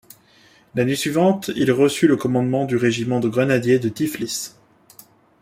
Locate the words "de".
3.19-3.29, 3.77-3.87